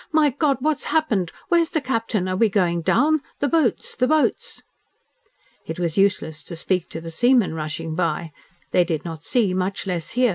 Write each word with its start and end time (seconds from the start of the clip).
"My 0.11 0.31
God! 0.31 0.57
what's 0.61 0.85
happened? 0.85 1.31
Where's 1.49 1.69
the 1.69 1.79
Captain! 1.79 2.27
Are 2.27 2.35
we 2.35 2.49
going 2.49 2.81
down! 2.81 3.19
The 3.37 3.47
boats! 3.47 3.95
The 3.95 4.07
boats!" 4.07 4.63
It 5.67 5.77
was 5.77 5.95
useless 5.95 6.43
to 6.45 6.55
speak 6.55 6.89
to 6.89 6.99
the 7.01 7.11
seamen 7.11 7.53
rushing 7.53 7.93
by. 7.93 8.31
They 8.71 8.83
did 8.83 9.05
not 9.05 9.23
see, 9.23 9.53
much 9.53 9.85
less 9.85 10.13
hear! 10.13 10.29